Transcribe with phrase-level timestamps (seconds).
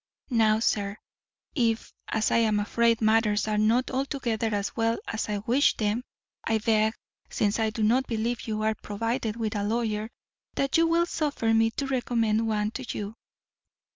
[0.31, 0.97] Now, sir,
[1.53, 6.03] if, as I am afraid, matters are not altogether as well as I wish them,
[6.43, 6.95] I beg,
[7.29, 10.09] since I do not believe you are provided with a lawyer,
[10.55, 13.15] that you will suffer me to recommend one to you.